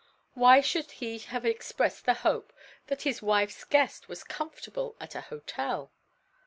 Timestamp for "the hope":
2.07-2.51